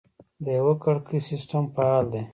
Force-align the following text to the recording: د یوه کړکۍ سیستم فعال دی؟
د 0.43 0.45
یوه 0.59 0.73
کړکۍ 0.83 1.19
سیستم 1.29 1.63
فعال 1.73 2.05
دی؟ 2.13 2.21